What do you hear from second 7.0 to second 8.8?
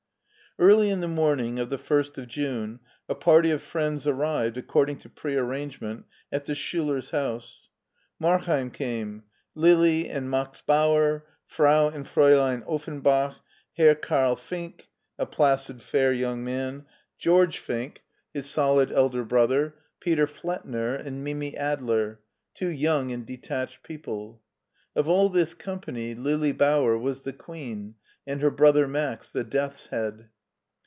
house. Markheim